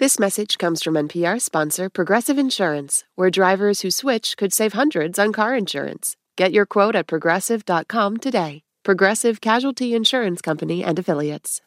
This 0.00 0.18
message 0.18 0.56
comes 0.56 0.82
from 0.82 0.94
NPR 0.94 1.38
sponsor 1.38 1.90
Progressive 1.90 2.38
Insurance, 2.38 3.04
where 3.16 3.28
drivers 3.28 3.82
who 3.82 3.90
switch 3.90 4.38
could 4.38 4.50
save 4.50 4.72
hundreds 4.72 5.18
on 5.18 5.30
car 5.30 5.54
insurance. 5.54 6.16
Get 6.38 6.52
your 6.52 6.64
quote 6.64 6.96
at 6.96 7.06
progressive.com 7.06 8.16
today. 8.16 8.62
Progressive 8.82 9.42
Casualty 9.42 9.94
Insurance 9.94 10.40
Company 10.40 10.82
and 10.82 10.98
Affiliates. 10.98 11.60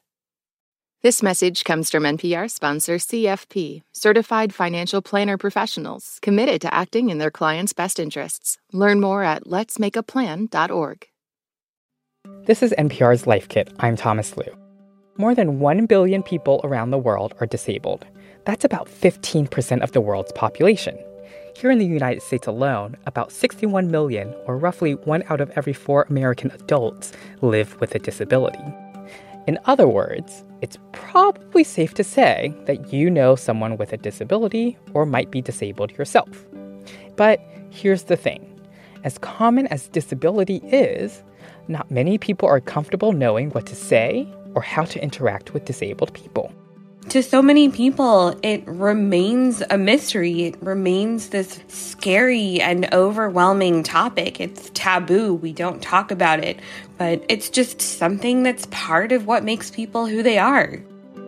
This 1.04 1.22
message 1.22 1.64
comes 1.64 1.92
from 1.92 2.06
NPR 2.06 2.50
sponsor 2.50 2.96
CFP, 2.96 3.84
Certified 3.94 4.52
Financial 4.52 5.04
Planner 5.04 5.38
Professionals, 5.38 6.18
committed 6.24 6.60
to 6.62 6.74
acting 6.74 7.12
in 7.12 7.20
their 7.20 7.30
clients' 7.30 7.74
best 7.74 8.00
interests. 8.00 8.58
Learn 8.72 9.00
more 9.00 9.22
at 9.22 9.44
letsmakeaplan.org. 9.44 11.06
This 12.48 12.64
is 12.64 12.74
NPR's 12.80 13.28
Life 13.28 13.48
Kit. 13.48 13.72
I'm 13.78 13.96
Thomas 13.96 14.36
Lu. 14.36 14.46
More 15.18 15.36
than 15.36 15.60
1 15.60 15.86
billion 15.86 16.24
people 16.24 16.62
around 16.64 16.90
the 16.90 16.98
world 16.98 17.36
are 17.40 17.46
disabled. 17.46 18.08
That's 18.46 18.66
about 18.66 18.88
15% 18.88 19.82
of 19.82 19.94
the 19.94 20.02
world's 20.02 20.34
population. 20.34 20.98
Here 21.56 21.72
in 21.72 21.78
the 21.78 21.86
United 21.86 22.22
States 22.22 22.46
alone, 22.46 22.98
about 23.06 23.32
61 23.32 23.90
million, 23.90 24.34
or 24.46 24.58
roughly 24.58 24.96
one 24.96 25.24
out 25.30 25.40
of 25.40 25.50
every 25.52 25.72
four 25.72 26.06
American 26.10 26.52
adults, 26.52 27.14
live 27.42 27.80
with 27.80 27.96
a 27.96 28.00
disability. 28.00 28.64
In 29.48 29.60
other 29.64 29.88
words, 29.88 30.44
it's 30.62 30.78
probably 30.92 31.64
safe 31.64 31.94
to 31.94 32.04
say 32.04 32.54
that 32.66 32.92
you 32.92 33.10
know 33.10 33.36
someone 33.36 33.78
with 33.78 33.94
a 33.94 33.98
disability 33.98 34.78
or 34.94 35.06
might 35.06 35.32
be 35.32 35.42
disabled 35.42 35.92
yourself. 35.92 36.46
But 37.16 37.40
here's 37.70 38.04
the 38.04 38.18
thing 38.18 38.50
as 39.06 39.18
common 39.20 39.68
as 39.68 39.88
disability 39.90 40.58
is, 40.66 41.24
not 41.70 41.90
many 41.92 42.18
people 42.18 42.50
are 42.50 42.60
comfortable 42.60 43.14
knowing 43.14 43.52
what 43.52 43.66
to 43.68 43.76
say 43.76 44.28
or 44.54 44.62
how 44.62 44.84
to 44.84 45.02
interact 45.02 45.54
with 45.54 45.66
disabled 45.66 46.14
people 46.14 46.54
to 47.10 47.22
so 47.22 47.42
many 47.42 47.70
people, 47.70 48.38
it 48.44 48.64
remains 48.66 49.62
a 49.70 49.78
mystery. 49.78 50.44
It 50.44 50.62
remains 50.62 51.30
this 51.30 51.60
scary 51.68 52.62
and 52.62 52.92
overwhelming 52.94 53.84
topic. 53.84 54.40
It's 54.40 54.72
taboo. 54.74 55.36
We 55.36 55.54
don't 55.54 55.82
talk 55.82 56.12
about 56.12 56.44
it, 56.44 56.60
but 56.98 57.24
it's 57.30 57.50
just 57.50 57.82
something 57.82 58.44
that's 58.44 58.68
part 58.72 59.12
of 59.12 59.28
what 59.28 59.44
makes 59.44 59.72
people 59.72 60.08
who 60.08 60.24
they 60.24 60.38
are. 60.38 60.82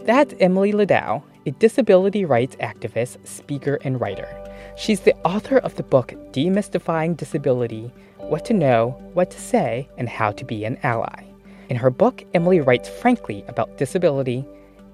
That's 0.04 0.34
Emily 0.40 0.72
Ladau, 0.72 1.24
a 1.46 1.52
disability 1.52 2.26
rights 2.26 2.56
activist, 2.58 3.26
speaker, 3.28 3.80
and 3.84 4.00
writer. 4.00 4.28
She's 4.78 5.02
the 5.02 5.16
author 5.26 5.58
of 5.58 5.76
the 5.76 5.84
book 5.84 6.14
Demystifying 6.32 7.18
Disability 7.18 7.92
What 8.18 8.46
to 8.46 8.54
Know, 8.54 8.92
What 9.14 9.32
to 9.32 9.40
Say, 9.40 9.90
and 9.98 10.10
How 10.10 10.32
to 10.32 10.46
Be 10.46 10.66
an 10.66 10.78
Ally. 10.84 11.24
In 11.70 11.78
her 11.78 11.90
book, 11.90 12.24
Emily 12.34 12.60
writes 12.62 12.90
frankly 12.90 13.44
about 13.48 13.78
disability 13.78 14.46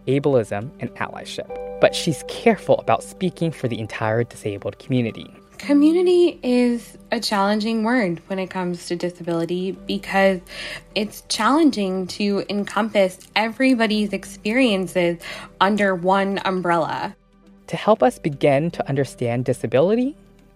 ableism, 0.08 0.70
and 0.80 0.90
allyship. 0.96 1.50
But 1.80 1.96
she's 1.96 2.24
careful 2.28 2.78
about 2.80 3.04
speaking 3.04 3.52
for 3.52 3.68
the 3.68 3.80
entire 3.80 4.24
disabled 4.24 4.80
community. 4.80 5.34
Community 5.58 6.40
is 6.42 6.98
a 7.12 7.20
challenging 7.20 7.84
word 7.84 8.20
when 8.28 8.40
it 8.40 8.50
comes 8.50 8.88
to 8.88 8.96
disability 8.96 9.74
because 9.86 10.42
it's 10.96 11.22
challenging 11.30 12.08
to 12.08 12.44
encompass 12.50 13.20
everybody's 13.36 14.12
experiences 14.12 15.20
under 15.60 15.94
one 15.94 16.40
umbrella. 16.46 17.16
To 17.68 17.78
help 17.78 18.02
us 18.02 18.18
begin 18.18 18.72
to 18.72 18.90
understand 18.90 19.46
disability, 19.46 20.16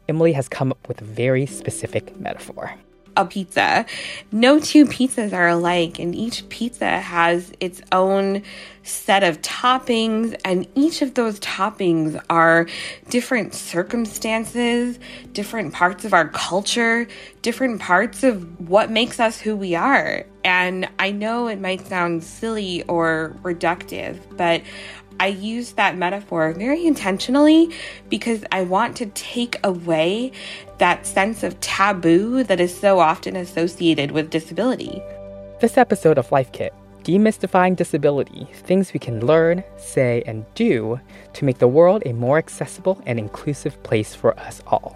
Emily 0.10 0.34
has 0.34 0.50
come 0.50 0.72
up 0.72 0.88
with 0.88 1.02
a 1.02 1.06
very 1.06 1.46
specific 1.46 2.20
metaphor 2.20 2.76
a 3.18 3.26
pizza. 3.26 3.86
No 4.32 4.60
two 4.60 4.86
pizzas 4.86 5.34
are 5.34 5.48
alike, 5.48 6.00
and 6.00 6.16
each 6.16 6.48
pizza 6.50 7.00
has 7.00 7.52
its 7.60 7.82
own 7.92 8.44
set 8.84 9.24
of 9.24 9.42
toppings, 9.42 10.40
and 10.46 10.68
each 10.76 11.02
of 11.02 11.16
those 11.16 11.40
toppings 11.40 12.22
are 12.30 12.68
different 13.10 13.54
circumstances, 13.54 15.00
different 15.34 15.74
parts 15.74 16.06
of 16.06 16.14
our 16.14 16.30
culture, 16.30 17.08
different 17.42 17.82
parts 17.82 18.24
of 18.24 18.70
what 18.70 18.92
makes 18.92 19.20
us 19.20 19.40
who 19.40 19.56
we 19.56 19.76
are. 19.76 20.26
And 20.44 20.88
I 21.00 21.12
know 21.12 21.48
it 21.48 21.60
might 21.60 21.88
sound 21.88 22.24
silly 22.24 22.84
or 22.84 23.36
reductive, 23.42 24.20
but 24.38 24.62
I 25.26 25.30
use 25.30 25.72
that 25.72 25.98
metaphor 25.98 26.54
very 26.54 26.86
intentionally 26.86 27.72
because 28.10 28.46
I 28.52 28.62
want 28.62 28.96
to 28.98 29.08
take 29.08 29.58
away 29.64 30.32
that 30.78 31.08
sense 31.08 31.42
of 31.42 31.60
taboo 31.62 32.44
that 32.44 32.60
is 32.60 32.80
so 32.80 33.00
often 33.00 33.36
associated 33.36 34.12
with 34.12 34.30
disability. 34.30 35.02
This 35.62 35.80
episode 35.80 36.20
of 36.20 36.32
Life 36.32 36.52
Kit, 36.52 36.76
Demystifying 37.04 37.76
Disability 37.76 38.48
Things 38.54 38.94
We 38.94 39.00
Can 39.00 39.26
Learn, 39.26 39.64
Say, 39.78 40.22
and 40.28 40.46
Do 40.54 41.00
to 41.34 41.44
Make 41.44 41.58
the 41.58 41.68
World 41.68 42.04
a 42.06 42.14
More 42.14 42.38
Accessible 42.38 43.02
and 43.08 43.18
Inclusive 43.18 43.82
Place 43.82 44.14
for 44.14 44.40
Us 44.40 44.62
All. 44.68 44.96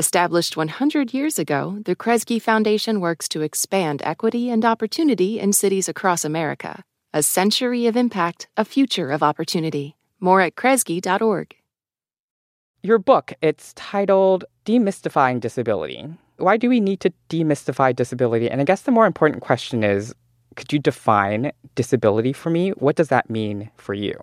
Established 0.00 0.56
100 0.56 1.12
years 1.12 1.38
ago, 1.38 1.76
the 1.84 1.94
Kresge 1.94 2.40
Foundation 2.40 3.02
works 3.02 3.28
to 3.28 3.42
expand 3.42 4.00
equity 4.02 4.48
and 4.48 4.64
opportunity 4.64 5.38
in 5.38 5.52
cities 5.52 5.90
across 5.90 6.24
America. 6.24 6.82
A 7.12 7.22
century 7.22 7.86
of 7.86 7.98
impact, 7.98 8.48
a 8.56 8.64
future 8.64 9.10
of 9.10 9.22
opportunity. 9.22 9.98
More 10.18 10.40
at 10.40 10.54
kresge.org. 10.54 11.54
Your 12.82 12.98
book, 12.98 13.34
it's 13.42 13.74
titled 13.74 14.46
Demystifying 14.64 15.38
Disability. 15.38 16.08
Why 16.38 16.56
do 16.56 16.70
we 16.70 16.80
need 16.80 17.00
to 17.00 17.12
demystify 17.28 17.94
disability? 17.94 18.48
And 18.48 18.62
I 18.62 18.64
guess 18.64 18.80
the 18.80 18.92
more 18.92 19.04
important 19.04 19.42
question 19.42 19.84
is 19.84 20.14
could 20.56 20.72
you 20.72 20.78
define 20.78 21.52
disability 21.74 22.32
for 22.32 22.48
me? 22.48 22.70
What 22.70 22.96
does 22.96 23.08
that 23.08 23.28
mean 23.28 23.70
for 23.76 23.92
you? 23.92 24.18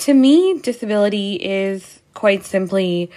To 0.00 0.14
me, 0.14 0.58
disability 0.58 1.34
is 1.34 2.00
quite 2.14 2.44
simply 2.44 3.08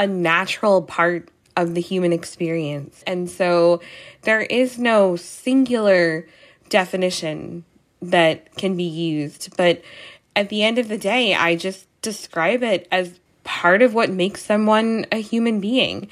a 0.00 0.06
natural 0.06 0.80
part 0.80 1.28
of 1.56 1.74
the 1.74 1.80
human 1.82 2.10
experience. 2.10 3.04
And 3.06 3.28
so 3.28 3.82
there 4.22 4.40
is 4.40 4.78
no 4.78 5.14
singular 5.14 6.26
definition 6.70 7.64
that 8.00 8.54
can 8.56 8.76
be 8.78 8.84
used. 8.84 9.54
But 9.58 9.82
at 10.34 10.48
the 10.48 10.62
end 10.62 10.78
of 10.78 10.88
the 10.88 10.96
day, 10.96 11.34
I 11.34 11.54
just 11.54 11.86
describe 12.00 12.62
it 12.62 12.88
as 12.90 13.20
part 13.44 13.82
of 13.82 13.92
what 13.92 14.08
makes 14.08 14.42
someone 14.42 15.04
a 15.12 15.18
human 15.18 15.60
being. 15.60 16.08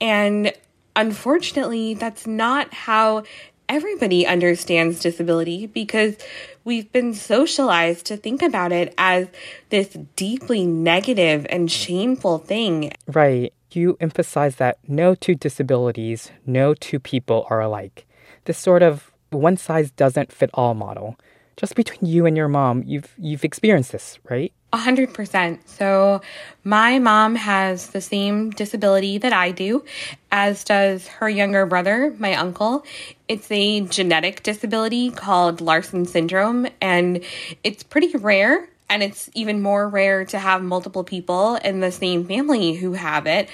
And 0.00 0.52
unfortunately, 0.94 1.94
that's 1.94 2.28
not 2.28 2.72
how 2.72 3.24
everybody 3.68 4.26
understands 4.26 5.00
disability 5.00 5.66
because 5.66 6.16
we've 6.64 6.90
been 6.92 7.14
socialized 7.14 8.06
to 8.06 8.16
think 8.16 8.42
about 8.42 8.72
it 8.72 8.94
as 8.98 9.28
this 9.70 9.96
deeply 10.16 10.66
negative 10.66 11.46
and 11.50 11.70
shameful 11.70 12.38
thing. 12.38 12.92
Right. 13.06 13.52
You 13.72 13.96
emphasize 14.00 14.56
that 14.56 14.78
no 14.86 15.14
two 15.14 15.34
disabilities, 15.34 16.30
no 16.46 16.74
two 16.74 16.98
people 16.98 17.46
are 17.50 17.60
alike. 17.60 18.06
This 18.44 18.58
sort 18.58 18.82
of 18.82 19.12
one 19.30 19.56
size 19.56 19.90
doesn't 19.90 20.32
fit 20.32 20.50
all 20.54 20.74
model. 20.74 21.16
Just 21.56 21.74
between 21.74 22.10
you 22.10 22.26
and 22.26 22.36
your 22.36 22.48
mom, 22.48 22.82
you've 22.84 23.14
you've 23.18 23.44
experienced 23.44 23.92
this, 23.92 24.18
right? 24.28 24.52
100%. 24.76 25.58
So, 25.66 26.20
my 26.64 26.98
mom 26.98 27.36
has 27.36 27.88
the 27.88 28.00
same 28.00 28.50
disability 28.50 29.18
that 29.18 29.32
I 29.32 29.52
do, 29.52 29.84
as 30.32 30.64
does 30.64 31.06
her 31.06 31.28
younger 31.28 31.64
brother, 31.64 32.14
my 32.18 32.34
uncle. 32.34 32.84
It's 33.28 33.50
a 33.50 33.82
genetic 33.82 34.42
disability 34.42 35.10
called 35.10 35.60
Larsen 35.60 36.06
syndrome, 36.06 36.66
and 36.80 37.22
it's 37.62 37.82
pretty 37.82 38.16
rare. 38.16 38.68
And 38.88 39.02
it's 39.02 39.28
even 39.34 39.62
more 39.62 39.88
rare 39.88 40.24
to 40.26 40.38
have 40.38 40.62
multiple 40.62 41.02
people 41.02 41.56
in 41.56 41.80
the 41.80 41.90
same 41.90 42.24
family 42.24 42.74
who 42.74 42.92
have 42.92 43.26
it 43.26 43.48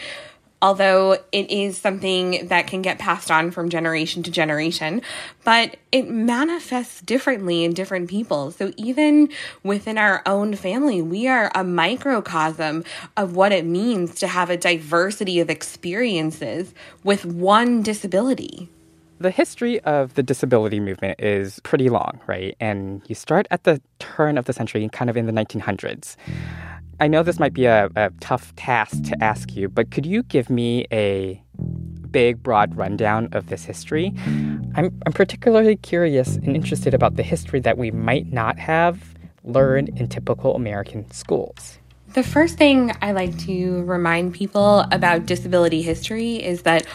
although 0.62 1.18
it 1.32 1.50
is 1.50 1.76
something 1.76 2.46
that 2.46 2.68
can 2.68 2.80
get 2.80 2.98
passed 2.98 3.30
on 3.30 3.50
from 3.50 3.68
generation 3.68 4.22
to 4.22 4.30
generation, 4.30 5.02
but 5.44 5.76
it 5.90 6.08
manifests 6.08 7.00
differently 7.02 7.64
in 7.64 7.74
different 7.74 8.08
people. 8.08 8.52
So 8.52 8.72
even 8.76 9.28
within 9.64 9.98
our 9.98 10.22
own 10.24 10.54
family, 10.54 11.02
we 11.02 11.26
are 11.26 11.50
a 11.54 11.64
microcosm 11.64 12.84
of 13.16 13.34
what 13.34 13.50
it 13.50 13.66
means 13.66 14.14
to 14.20 14.28
have 14.28 14.48
a 14.48 14.56
diversity 14.56 15.40
of 15.40 15.50
experiences 15.50 16.72
with 17.02 17.26
one 17.26 17.82
disability. 17.82 18.70
The 19.18 19.30
history 19.30 19.78
of 19.80 20.14
the 20.14 20.22
disability 20.22 20.80
movement 20.80 21.20
is 21.20 21.60
pretty 21.60 21.88
long, 21.88 22.20
right? 22.26 22.56
And 22.58 23.02
you 23.06 23.14
start 23.14 23.46
at 23.50 23.64
the 23.64 23.80
turn 23.98 24.38
of 24.38 24.46
the 24.46 24.52
century, 24.52 24.88
kind 24.92 25.08
of 25.10 25.16
in 25.16 25.26
the 25.26 25.32
1900s. 25.32 26.16
I 27.00 27.08
know 27.08 27.22
this 27.22 27.38
might 27.38 27.54
be 27.54 27.64
a, 27.66 27.90
a 27.96 28.10
tough 28.20 28.54
task 28.56 29.02
to 29.04 29.22
ask 29.22 29.54
you, 29.54 29.68
but 29.68 29.90
could 29.90 30.06
you 30.06 30.22
give 30.22 30.50
me 30.50 30.86
a 30.92 31.42
big, 32.10 32.42
broad 32.42 32.76
rundown 32.76 33.28
of 33.32 33.46
this 33.46 33.64
history? 33.64 34.12
I'm, 34.74 34.96
I'm 35.06 35.12
particularly 35.12 35.76
curious 35.76 36.36
and 36.36 36.54
interested 36.54 36.94
about 36.94 37.16
the 37.16 37.22
history 37.22 37.60
that 37.60 37.78
we 37.78 37.90
might 37.90 38.32
not 38.32 38.58
have 38.58 39.14
learned 39.44 39.88
in 39.98 40.08
typical 40.08 40.54
American 40.54 41.10
schools. 41.10 41.78
The 42.14 42.22
first 42.22 42.58
thing 42.58 42.92
I 43.00 43.12
like 43.12 43.36
to 43.46 43.82
remind 43.84 44.34
people 44.34 44.80
about 44.92 45.26
disability 45.26 45.82
history 45.82 46.36
is 46.36 46.62
that 46.62 46.86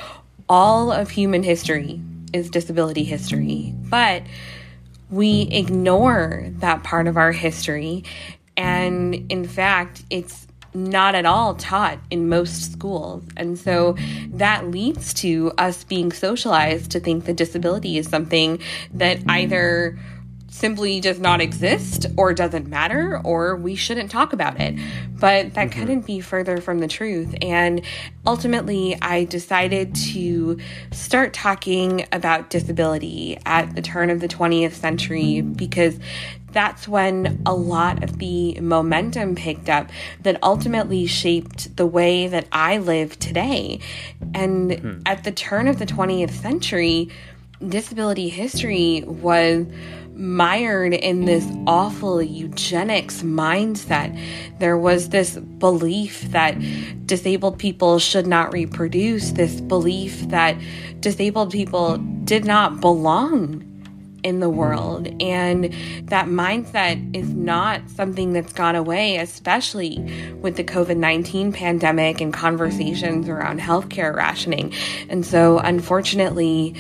all 0.48 0.92
of 0.92 1.10
human 1.10 1.44
history 1.44 2.00
is 2.34 2.50
disability 2.50 3.04
history, 3.04 3.74
but 3.90 4.24
we 5.10 5.44
ignore 5.52 6.46
that 6.60 6.84
part 6.84 7.08
of 7.08 7.18
our 7.18 7.32
history 7.32 8.04
and 8.57 9.31
in 9.31 9.48
fact, 9.48 10.04
it's 10.09 10.48
not 10.74 11.15
at 11.15 11.25
all 11.25 11.56
taught 11.56 12.00
in 12.09 12.30
most 12.30 12.71
schools. 12.71 13.24
And 13.36 13.57
so 13.57 13.95
that 14.33 14.69
leads 14.69 15.13
to 15.15 15.51
us 15.57 15.83
being 15.83 16.12
socialized 16.12 16.92
to 16.92 17.00
think 17.00 17.25
that 17.25 17.36
disability 17.36 17.98
is 17.98 18.07
something 18.07 18.59
that 18.94 19.19
either 19.27 19.98
simply 20.57 21.00
does 21.00 21.19
not 21.19 21.39
exist 21.39 22.07
or 22.18 22.33
doesn't 22.33 22.68
matter 22.68 23.21
or 23.24 23.56
we 23.56 23.75
shouldn't 23.75 24.09
talk 24.09 24.33
about 24.33 24.59
it. 24.59 24.75
But 25.19 25.54
that 25.54 25.69
mm-hmm. 25.69 25.80
couldn't 25.80 26.06
be 26.06 26.19
further 26.19 26.59
from 26.59 26.80
the 26.80 26.88
truth. 26.88 27.36
And 27.42 27.81
ultimately, 28.25 28.98
I 29.01 29.25
decided 29.25 29.94
to 30.13 30.57
start 30.92 31.33
talking 31.33 32.06
about 32.12 32.50
disability 32.50 33.38
at 33.45 33.75
the 33.75 33.81
turn 33.81 34.09
of 34.09 34.19
the 34.19 34.27
20th 34.27 34.74
century 34.74 35.42
because 35.42 36.00
that's 36.51 36.88
when 36.88 37.42
a 37.45 37.54
lot 37.54 38.04
of 38.04 38.18
the 38.18 38.59
momentum 38.59 39.36
picked 39.36 39.69
up 39.69 39.92
that 40.24 40.39
ultimately 40.42 41.06
shaped 41.06 41.75
the 41.75 41.86
way 41.86 42.27
that 42.27 42.48
I 42.51 42.77
live 42.77 43.19
today. 43.19 43.80
And 44.33 44.71
mm-hmm. 44.71 45.01
at 45.06 45.24
the 45.24 45.31
turn 45.31 45.68
of 45.68 45.77
the 45.77 45.86
20th 45.86 46.31
century, 46.31 47.09
disability 47.65 48.30
history 48.30 49.04
was 49.06 49.65
mired 50.18 50.94
in 50.94 51.25
this 51.25 51.46
awful 51.66 52.22
eugenics 52.22 53.22
mindset. 53.22 54.19
There 54.60 54.78
was 54.78 55.10
this 55.10 55.38
belief 55.38 56.22
that 56.31 56.58
disabled 57.06 57.60
people 57.60 58.00
should 58.00 58.28
not 58.28 58.54
reproduce, 58.54 59.31
this 59.31 59.62
belief 59.62 60.28
that 60.30 60.58
disabled 61.00 61.52
people 61.52 61.98
did 61.98 62.46
not 62.46 62.81
belong 62.81 63.67
in 64.24 64.40
the 64.40 64.50
world. 64.50 65.08
And 65.22 65.74
that 66.06 66.28
mindset 66.28 67.16
is 67.16 67.30
not 67.30 67.88
something 67.90 68.34
that's 68.34 68.54
gone 68.54 68.75
away, 68.75 69.18
especially 69.18 70.00
with 70.42 70.56
the 70.56 70.64
COVID 70.64 70.98
19 70.98 71.52
pandemic 71.52 72.22
and 72.22 72.34
conversations 72.34 73.30
around 73.30 73.60
healthcare 73.60 74.16
rationing. 74.16 74.74
And 75.10 75.25
so, 75.25 75.60
unfortunately, 75.60 76.75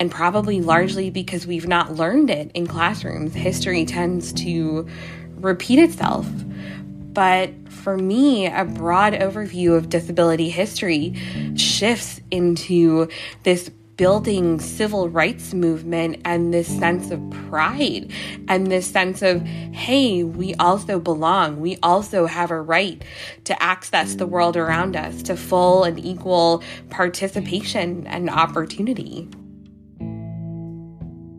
and 0.00 0.10
probably 0.10 0.60
largely 0.60 1.10
because 1.10 1.46
we've 1.46 1.66
not 1.66 1.94
learned 1.94 2.30
it 2.30 2.50
in 2.54 2.66
classrooms, 2.66 3.34
history 3.34 3.84
tends 3.84 4.32
to 4.34 4.86
repeat 5.36 5.78
itself. 5.78 6.26
But 7.12 7.50
for 7.68 7.96
me, 7.96 8.46
a 8.46 8.64
broad 8.64 9.12
overview 9.12 9.76
of 9.76 9.88
disability 9.88 10.50
history 10.50 11.14
shifts 11.56 12.20
into 12.30 13.08
this 13.42 13.70
building 13.98 14.60
civil 14.60 15.08
rights 15.08 15.52
movement 15.52 16.22
and 16.24 16.54
this 16.54 16.68
sense 16.78 17.10
of 17.10 17.20
pride 17.48 18.10
and 18.46 18.68
this 18.68 18.86
sense 18.86 19.22
of, 19.22 19.42
hey, 19.42 20.22
we 20.22 20.54
also 20.54 21.00
belong. 21.00 21.60
We 21.60 21.76
also 21.82 22.26
have 22.26 22.52
a 22.52 22.62
right 22.62 23.02
to 23.42 23.60
access 23.60 24.14
the 24.14 24.26
world 24.26 24.56
around 24.56 24.94
us, 24.94 25.20
to 25.24 25.36
full 25.36 25.82
and 25.82 25.98
equal 25.98 26.62
participation 26.90 28.06
and 28.06 28.30
opportunity. 28.30 29.28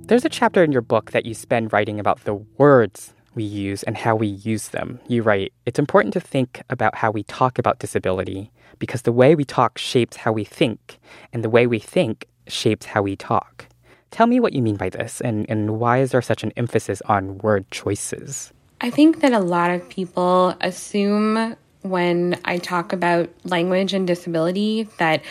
There's 0.07 0.25
a 0.25 0.29
chapter 0.29 0.61
in 0.61 0.73
your 0.73 0.81
book 0.81 1.11
that 1.11 1.25
you 1.25 1.33
spend 1.33 1.71
writing 1.71 1.97
about 1.97 2.25
the 2.25 2.33
words 2.33 3.13
we 3.35 3.43
use 3.43 3.83
and 3.83 3.95
how 3.95 4.17
we 4.17 4.27
use 4.27 4.69
them. 4.69 4.99
You 5.07 5.23
write, 5.23 5.53
it's 5.65 5.79
important 5.79 6.13
to 6.15 6.19
think 6.19 6.61
about 6.69 6.95
how 6.95 7.09
we 7.09 7.23
talk 7.23 7.57
about 7.57 7.79
disability 7.79 8.51
because 8.79 9.03
the 9.03 9.13
way 9.13 9.33
we 9.33 9.45
talk 9.45 9.77
shapes 9.77 10.17
how 10.17 10.31
we 10.31 10.43
think, 10.43 10.99
and 11.31 11.43
the 11.43 11.49
way 11.49 11.67
we 11.67 11.79
think 11.79 12.25
shapes 12.49 12.87
how 12.87 13.01
we 13.01 13.15
talk. 13.15 13.67
Tell 14.11 14.27
me 14.27 14.39
what 14.39 14.53
you 14.53 14.61
mean 14.61 14.75
by 14.75 14.89
this, 14.89 15.21
and, 15.21 15.45
and 15.49 15.79
why 15.79 15.99
is 15.99 16.11
there 16.11 16.21
such 16.21 16.43
an 16.43 16.51
emphasis 16.57 17.01
on 17.05 17.37
word 17.37 17.69
choices? 17.71 18.51
I 18.81 18.89
think 18.89 19.21
that 19.21 19.33
a 19.33 19.39
lot 19.39 19.71
of 19.71 19.87
people 19.89 20.55
assume 20.61 21.55
when 21.81 22.39
I 22.43 22.57
talk 22.57 22.91
about 22.93 23.29
language 23.43 23.93
and 23.93 24.07
disability 24.07 24.89
that 24.97 25.21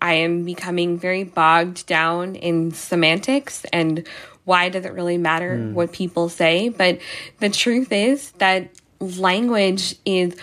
I 0.00 0.14
am 0.14 0.44
becoming 0.44 0.98
very 0.98 1.24
bogged 1.24 1.86
down 1.86 2.36
in 2.36 2.72
semantics 2.72 3.64
and 3.72 4.06
why 4.44 4.68
does 4.68 4.84
it 4.84 4.92
really 4.92 5.18
matter 5.18 5.56
mm. 5.56 5.72
what 5.72 5.92
people 5.92 6.28
say? 6.28 6.68
But 6.68 7.00
the 7.38 7.50
truth 7.50 7.92
is 7.92 8.30
that 8.32 8.70
language 9.00 9.96
is 10.04 10.36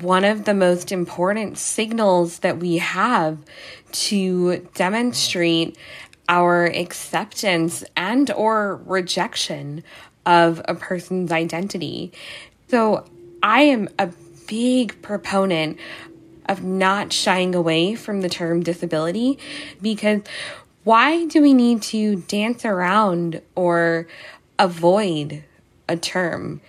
one 0.00 0.24
of 0.24 0.46
the 0.46 0.54
most 0.54 0.90
important 0.90 1.58
signals 1.58 2.38
that 2.38 2.58
we 2.58 2.78
have 2.78 3.36
to 3.92 4.66
demonstrate 4.74 5.76
our 6.30 6.64
acceptance 6.64 7.84
and 7.94 8.30
or 8.30 8.76
rejection 8.86 9.84
of 10.24 10.62
a 10.66 10.74
person's 10.74 11.30
identity. 11.30 12.10
So 12.68 13.04
I 13.42 13.62
am 13.62 13.90
a 13.98 14.08
big 14.46 15.02
proponent 15.02 15.78
of 16.48 16.64
not 16.64 17.12
shying 17.12 17.54
away 17.54 17.94
from 17.94 18.22
the 18.22 18.30
term 18.30 18.62
disability 18.62 19.38
because 19.82 20.22
why 20.84 21.26
do 21.26 21.42
we 21.42 21.52
need 21.52 21.82
to 21.82 22.16
dance 22.16 22.64
around 22.64 23.42
or 23.54 24.08
avoid 24.58 25.44
a 25.86 25.98
term? 25.98 26.62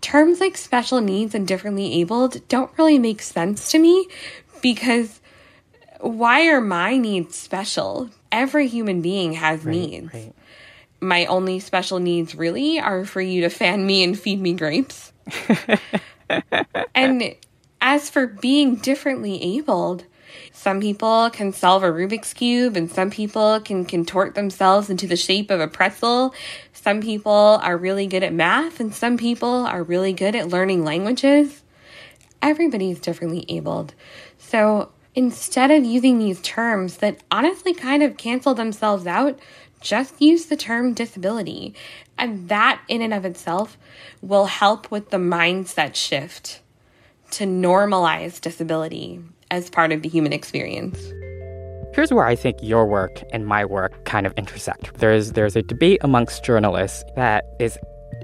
Terms 0.00 0.40
like 0.40 0.56
special 0.56 1.00
needs 1.00 1.34
and 1.34 1.46
differently 1.46 2.00
abled 2.00 2.46
don't 2.48 2.70
really 2.78 2.98
make 2.98 3.22
sense 3.22 3.70
to 3.70 3.78
me 3.78 4.08
because 4.62 5.20
why 6.00 6.46
are 6.48 6.60
my 6.60 6.96
needs 6.96 7.36
special? 7.36 8.10
Every 8.32 8.66
human 8.66 9.02
being 9.02 9.34
has 9.34 9.64
right, 9.64 9.76
needs. 9.76 10.14
Right. 10.14 10.34
My 11.00 11.26
only 11.26 11.60
special 11.60 11.98
needs 11.98 12.34
really 12.34 12.78
are 12.78 13.04
for 13.04 13.20
you 13.20 13.42
to 13.42 13.50
fan 13.50 13.86
me 13.86 14.02
and 14.04 14.18
feed 14.18 14.40
me 14.40 14.54
grapes. 14.54 15.12
and 16.94 17.34
as 17.80 18.10
for 18.10 18.26
being 18.26 18.76
differently 18.76 19.42
abled, 19.42 20.04
some 20.52 20.80
people 20.80 21.30
can 21.30 21.52
solve 21.52 21.82
a 21.82 21.90
Rubik's 21.90 22.34
Cube 22.34 22.76
and 22.76 22.90
some 22.90 23.10
people 23.10 23.60
can 23.60 23.84
contort 23.84 24.34
themselves 24.34 24.90
into 24.90 25.06
the 25.06 25.16
shape 25.16 25.50
of 25.50 25.60
a 25.60 25.68
pretzel. 25.68 26.34
Some 26.72 27.00
people 27.00 27.60
are 27.62 27.76
really 27.76 28.06
good 28.06 28.22
at 28.22 28.32
math 28.32 28.80
and 28.80 28.94
some 28.94 29.16
people 29.16 29.66
are 29.66 29.82
really 29.82 30.12
good 30.12 30.34
at 30.34 30.48
learning 30.48 30.84
languages. 30.84 31.62
Everybody 32.42 32.90
is 32.90 33.00
differently 33.00 33.44
abled. 33.48 33.94
So 34.38 34.90
instead 35.14 35.70
of 35.70 35.84
using 35.84 36.18
these 36.18 36.40
terms 36.40 36.98
that 36.98 37.22
honestly 37.30 37.74
kind 37.74 38.02
of 38.02 38.16
cancel 38.16 38.54
themselves 38.54 39.06
out, 39.06 39.38
just 39.80 40.20
use 40.20 40.46
the 40.46 40.56
term 40.56 40.92
disability. 40.92 41.74
And 42.18 42.48
that, 42.50 42.82
in 42.86 43.00
and 43.00 43.14
of 43.14 43.24
itself, 43.24 43.78
will 44.20 44.46
help 44.46 44.90
with 44.90 45.10
the 45.10 45.16
mindset 45.16 45.94
shift 45.94 46.60
to 47.30 47.44
normalize 47.44 48.40
disability 48.40 49.22
as 49.50 49.70
part 49.70 49.92
of 49.92 50.02
the 50.02 50.08
human 50.08 50.32
experience. 50.32 51.12
Here's 51.92 52.12
where 52.12 52.24
I 52.24 52.36
think 52.36 52.58
your 52.62 52.86
work 52.86 53.22
and 53.32 53.46
my 53.46 53.64
work 53.64 54.04
kind 54.04 54.26
of 54.26 54.32
intersect. 54.36 54.96
There's 54.98 55.32
there's 55.32 55.56
a 55.56 55.62
debate 55.62 55.98
amongst 56.02 56.44
journalists 56.44 57.04
that 57.16 57.44
is 57.58 57.76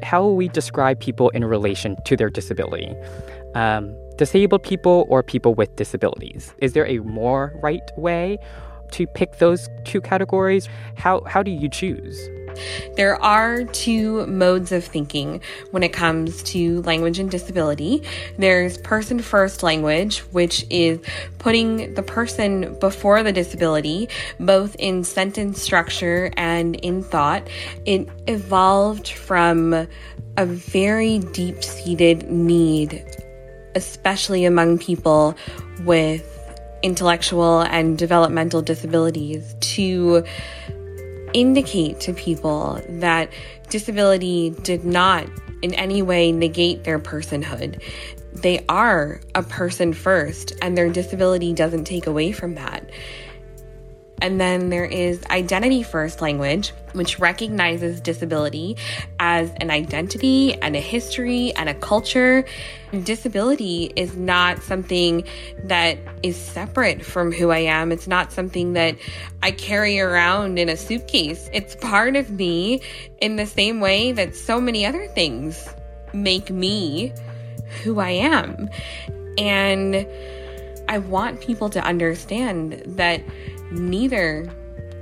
how 0.02 0.28
we 0.28 0.48
describe 0.48 1.00
people 1.00 1.30
in 1.30 1.44
relation 1.44 1.96
to 2.04 2.16
their 2.16 2.30
disability? 2.30 2.94
Um, 3.54 3.96
disabled 4.16 4.62
people 4.62 5.06
or 5.08 5.22
people 5.22 5.54
with 5.54 5.74
disabilities? 5.76 6.54
Is 6.58 6.72
there 6.74 6.86
a 6.86 6.98
more 7.00 7.58
right 7.62 7.90
way 7.96 8.38
to 8.92 9.06
pick 9.08 9.38
those 9.38 9.68
two 9.84 10.00
categories? 10.00 10.68
How 10.96 11.22
how 11.26 11.42
do 11.42 11.50
you 11.50 11.68
choose? 11.68 12.16
There 12.96 13.20
are 13.22 13.64
two 13.64 14.26
modes 14.26 14.72
of 14.72 14.84
thinking 14.84 15.40
when 15.70 15.82
it 15.82 15.92
comes 15.92 16.42
to 16.44 16.82
language 16.82 17.18
and 17.18 17.30
disability. 17.30 18.02
There's 18.38 18.78
person 18.78 19.20
first 19.20 19.62
language, 19.62 20.18
which 20.32 20.64
is 20.70 21.00
putting 21.38 21.94
the 21.94 22.02
person 22.02 22.78
before 22.78 23.22
the 23.22 23.32
disability, 23.32 24.08
both 24.40 24.76
in 24.76 25.04
sentence 25.04 25.62
structure 25.62 26.30
and 26.36 26.76
in 26.76 27.02
thought. 27.02 27.46
It 27.84 28.08
evolved 28.26 29.08
from 29.08 29.86
a 30.36 30.46
very 30.46 31.18
deep 31.18 31.64
seated 31.64 32.30
need, 32.30 33.04
especially 33.74 34.44
among 34.44 34.78
people 34.78 35.34
with 35.84 36.32
intellectual 36.82 37.62
and 37.62 37.96
developmental 37.96 38.62
disabilities, 38.62 39.54
to 39.60 40.24
indicate 41.36 42.00
to 42.00 42.14
people 42.14 42.80
that 42.88 43.30
disability 43.68 44.50
did 44.62 44.86
not 44.86 45.28
in 45.60 45.74
any 45.74 46.00
way 46.00 46.32
negate 46.32 46.84
their 46.84 46.98
personhood. 46.98 47.82
They 48.32 48.64
are 48.70 49.20
a 49.34 49.42
person 49.42 49.92
first, 49.92 50.54
and 50.62 50.76
their 50.78 50.88
disability 50.88 51.52
doesn't 51.52 51.84
take 51.84 52.06
away 52.06 52.32
from 52.32 52.54
that. 52.54 52.88
And 54.22 54.40
then 54.40 54.70
there 54.70 54.84
is 54.84 55.22
identity 55.26 55.82
first 55.82 56.22
language, 56.22 56.72
which 56.92 57.18
recognizes 57.18 58.00
disability 58.00 58.76
as 59.18 59.50
an 59.60 59.70
identity 59.70 60.54
and 60.54 60.74
a 60.74 60.80
history 60.80 61.52
and 61.52 61.68
a 61.68 61.74
culture. 61.74 62.46
Disability 63.04 63.92
is 63.94 64.16
not 64.16 64.62
something 64.62 65.24
that 65.64 65.98
is 66.22 66.36
separate 66.36 67.04
from 67.04 67.30
who 67.30 67.50
I 67.50 67.58
am. 67.58 67.92
It's 67.92 68.08
not 68.08 68.32
something 68.32 68.72
that 68.72 68.96
I 69.42 69.50
carry 69.50 70.00
around 70.00 70.58
in 70.58 70.70
a 70.70 70.76
suitcase. 70.76 71.50
It's 71.52 71.76
part 71.76 72.16
of 72.16 72.30
me 72.30 72.80
in 73.20 73.36
the 73.36 73.46
same 73.46 73.80
way 73.80 74.12
that 74.12 74.34
so 74.34 74.60
many 74.60 74.86
other 74.86 75.06
things 75.08 75.68
make 76.14 76.50
me 76.50 77.12
who 77.82 78.00
I 78.00 78.10
am. 78.10 78.70
And 79.36 80.06
I 80.88 80.98
want 80.98 81.40
people 81.40 81.68
to 81.70 81.80
understand 81.80 82.82
that 82.86 83.20
neither 83.70 84.50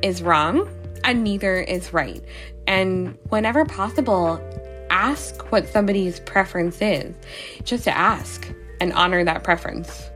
is 0.03 0.23
wrong 0.23 0.69
and 1.05 1.25
neither 1.25 1.61
is 1.61 1.93
right. 1.93 2.23
And 2.67 3.17
whenever 3.29 3.65
possible, 3.65 4.41
ask 4.91 5.51
what 5.53 5.69
somebody's 5.69 6.21
preference 6.21 6.81
is. 6.81 7.15
Just 7.65 7.85
to 7.85 7.97
ask 7.97 8.53
and 8.81 8.93
honor 8.93 9.25
that 9.25 9.45
preference. 9.45 10.11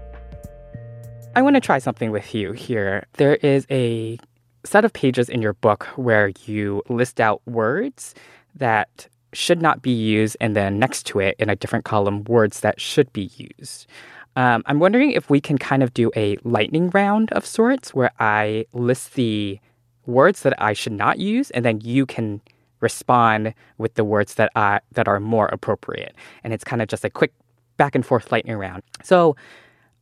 I 1.36 1.42
want 1.42 1.54
to 1.54 1.60
try 1.60 1.78
something 1.78 2.10
with 2.10 2.34
you 2.34 2.52
here. 2.52 3.06
There 3.14 3.36
is 3.36 3.66
a 3.70 4.18
set 4.64 4.84
of 4.84 4.92
pages 4.92 5.28
in 5.28 5.42
your 5.42 5.52
book 5.54 5.84
where 5.96 6.32
you 6.46 6.82
list 6.88 7.20
out 7.20 7.42
words 7.46 8.14
that 8.54 9.08
should 9.32 9.60
not 9.60 9.82
be 9.82 9.90
used, 9.90 10.36
and 10.40 10.56
then 10.56 10.78
next 10.78 11.04
to 11.06 11.20
it 11.20 11.36
in 11.38 11.50
a 11.50 11.56
different 11.56 11.84
column, 11.84 12.24
words 12.24 12.60
that 12.60 12.80
should 12.80 13.12
be 13.12 13.30
used. 13.36 13.86
Um, 14.38 14.62
I'm 14.66 14.78
wondering 14.78 15.10
if 15.10 15.28
we 15.28 15.40
can 15.40 15.58
kind 15.58 15.82
of 15.82 15.92
do 15.92 16.12
a 16.14 16.36
lightning 16.44 16.90
round 16.90 17.32
of 17.32 17.44
sorts 17.44 17.92
where 17.92 18.12
I 18.20 18.66
list 18.72 19.14
the 19.14 19.58
words 20.06 20.42
that 20.42 20.54
I 20.62 20.74
should 20.74 20.92
not 20.92 21.18
use, 21.18 21.50
and 21.50 21.64
then 21.64 21.80
you 21.80 22.06
can 22.06 22.40
respond 22.78 23.52
with 23.78 23.94
the 23.94 24.04
words 24.04 24.34
that 24.34 24.52
I 24.54 24.78
that 24.92 25.08
are 25.08 25.18
more 25.18 25.46
appropriate. 25.46 26.14
And 26.44 26.52
it's 26.52 26.62
kind 26.62 26.80
of 26.80 26.86
just 26.86 27.04
a 27.04 27.10
quick 27.10 27.32
back 27.78 27.96
and 27.96 28.06
forth 28.06 28.30
lightning 28.30 28.56
round. 28.56 28.84
So, 29.02 29.34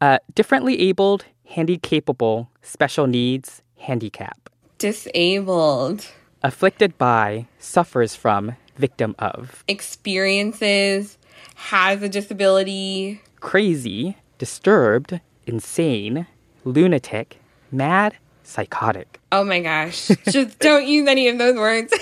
uh, 0.03 0.19
differently 0.35 0.79
abled, 0.81 1.25
handy 1.47 1.79
capable, 1.79 2.51
special 2.61 3.07
needs, 3.07 3.63
handicap. 3.79 4.51
Disabled. 4.77 6.09
Afflicted 6.43 6.99
by, 6.99 7.47
suffers 7.59 8.15
from, 8.15 8.55
victim 8.77 9.15
of. 9.19 9.65
Experiences, 9.67 11.17
has 11.55 12.03
a 12.03 12.09
disability. 12.11 13.23
Crazy, 13.41 14.15
disturbed, 14.39 15.21
insane, 15.47 16.27
lunatic, 16.65 17.39
mad, 17.71 18.17
psychotic. 18.43 19.21
Oh 19.33 19.45
my 19.45 19.61
gosh. 19.61 20.09
Just 20.31 20.59
don't 20.61 20.87
use 20.87 21.09
any 21.09 21.29
of 21.29 21.39
those 21.39 21.57
words. 21.57 21.93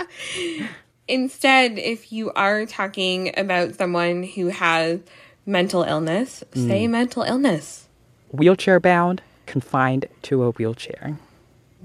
Instead, 1.08 1.78
if 1.78 2.12
you 2.12 2.30
are 2.32 2.66
talking 2.66 3.32
about 3.38 3.74
someone 3.74 4.22
who 4.22 4.48
has 4.48 5.00
mental 5.46 5.82
illness, 5.82 6.44
mm. 6.52 6.68
say 6.68 6.86
mental 6.86 7.22
illness. 7.22 7.88
Wheelchair 8.30 8.78
bound, 8.78 9.22
confined 9.46 10.06
to 10.22 10.42
a 10.42 10.50
wheelchair. 10.52 11.18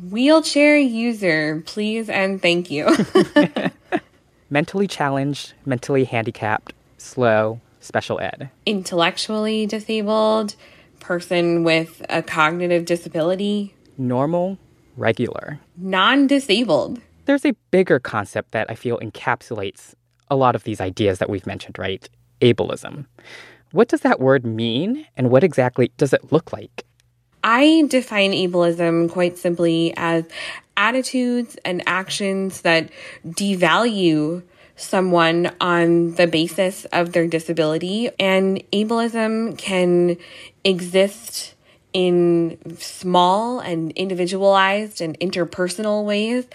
Wheelchair 0.10 0.78
user, 0.78 1.64
please 1.66 2.10
and 2.10 2.42
thank 2.42 2.70
you. 2.70 2.94
mentally 4.50 4.88
challenged, 4.88 5.54
mentally 5.66 6.04
handicapped, 6.04 6.74
slow, 6.98 7.62
special 7.84 8.20
ed. 8.20 8.50
Intellectually 8.66 9.66
disabled, 9.66 10.56
person 11.00 11.64
with 11.64 12.06
a 12.10 12.22
cognitive 12.22 12.86
disability. 12.86 13.76
Normal, 13.98 14.58
regular. 14.98 15.60
Non 15.78 16.28
disabled. 16.28 17.02
There's 17.26 17.46
a 17.46 17.56
bigger 17.72 18.00
concept 18.00 18.52
that 18.52 18.70
I 18.70 18.76
feel 18.76 18.98
encapsulates 19.00 19.94
a 20.30 20.36
lot 20.36 20.56
of 20.56 20.64
these 20.64 20.82
ideas 20.82 21.20
that 21.20 21.30
we've 21.30 21.46
mentioned, 21.46 21.78
right? 21.78 22.08
Ableism. 22.42 23.06
What 23.72 23.88
does 23.88 24.02
that 24.02 24.20
word 24.20 24.46
mean, 24.46 25.06
and 25.18 25.30
what 25.30 25.44
exactly 25.44 25.92
does 25.98 26.14
it 26.14 26.32
look 26.32 26.54
like? 26.54 26.86
I 27.44 27.86
define 27.88 28.32
ableism 28.32 29.10
quite 29.12 29.38
simply 29.38 29.94
as 29.98 30.26
attitudes 30.78 31.58
and 31.66 31.84
actions 31.86 32.62
that 32.62 32.90
devalue 33.26 34.44
someone 34.76 35.52
on 35.62 36.16
the 36.16 36.28
basis 36.28 36.86
of 36.86 37.14
their 37.14 37.28
disability. 37.28 38.10
And 38.20 38.64
ableism 38.72 39.58
can 39.58 40.18
exist 40.64 41.54
in 41.94 42.58
small 42.80 43.60
and 43.60 43.92
individualized 43.92 45.00
and 45.00 45.18
interpersonal 45.20 46.04
ways. 46.04 46.48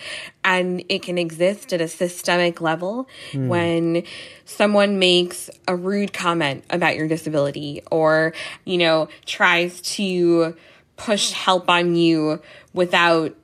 And 0.45 0.83
it 0.89 1.03
can 1.03 1.17
exist 1.17 1.73
at 1.73 1.81
a 1.81 1.87
systemic 1.87 2.61
level 2.61 3.09
mm. 3.31 3.47
when 3.47 4.03
someone 4.45 4.99
makes 4.99 5.49
a 5.69 5.77
rude 5.77 6.13
comment 6.13 6.65
about 6.71 6.97
your 6.97 7.07
disability 7.07 7.83
or, 7.91 8.35
you 8.65 8.79
know, 8.79 9.09
tries 9.27 9.81
to 9.83 10.57
push 10.97 11.31
help 11.31 11.71
on 11.71 11.95
you 11.95 12.43
without 12.73 13.35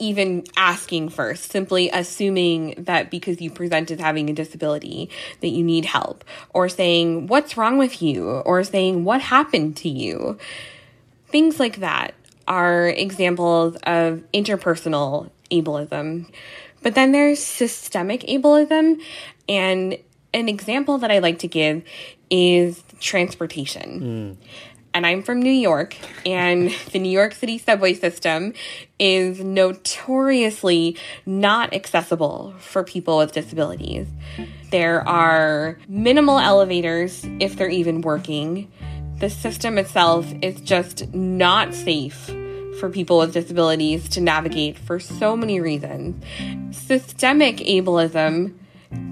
even 0.00 0.44
asking 0.56 1.10
first, 1.10 1.52
simply 1.52 1.90
assuming 1.90 2.74
that 2.78 3.10
because 3.10 3.40
you 3.40 3.50
present 3.50 3.90
as 3.90 4.00
having 4.00 4.28
a 4.28 4.32
disability 4.32 5.10
that 5.40 5.48
you 5.48 5.62
need 5.62 5.84
help, 5.84 6.24
or 6.54 6.68
saying, 6.68 7.28
What's 7.28 7.56
wrong 7.56 7.78
with 7.78 8.02
you? 8.02 8.24
or 8.28 8.64
saying, 8.64 9.04
What 9.04 9.20
happened 9.20 9.76
to 9.78 9.88
you? 9.88 10.38
Things 11.28 11.60
like 11.60 11.76
that 11.76 12.14
are 12.48 12.88
examples 12.88 13.76
of 13.84 14.24
interpersonal 14.34 15.30
ableism. 15.50 16.28
But 16.82 16.94
then 16.94 17.12
there's 17.12 17.38
systemic 17.38 18.22
ableism, 18.22 19.00
and 19.48 19.98
an 20.32 20.48
example 20.48 20.98
that 20.98 21.10
I 21.10 21.18
like 21.18 21.40
to 21.40 21.48
give 21.48 21.82
is 22.30 22.82
transportation. 23.00 24.36
Mm 24.40 24.46
and 24.92 25.06
I'm 25.06 25.22
from 25.22 25.40
New 25.40 25.50
York, 25.50 25.96
and 26.26 26.70
the 26.92 26.98
New 26.98 27.10
York 27.10 27.34
City 27.34 27.58
subway 27.58 27.94
system 27.94 28.54
is 28.98 29.40
notoriously 29.40 30.96
not 31.26 31.72
accessible 31.72 32.54
for 32.58 32.82
people 32.84 33.18
with 33.18 33.32
disabilities. 33.32 34.06
There 34.70 35.06
are 35.08 35.78
minimal 35.88 36.38
elevators, 36.38 37.24
if 37.40 37.56
they're 37.56 37.68
even 37.68 38.02
working. 38.02 38.70
The 39.18 39.30
system 39.30 39.78
itself 39.78 40.32
is 40.42 40.60
just 40.60 41.12
not 41.12 41.74
safe 41.74 42.30
for 42.78 42.88
people 42.88 43.18
with 43.18 43.34
disabilities 43.34 44.08
to 44.10 44.20
navigate 44.20 44.78
for 44.78 44.98
so 44.98 45.36
many 45.36 45.60
reasons. 45.60 46.24
Systemic 46.70 47.58
ableism 47.58 48.54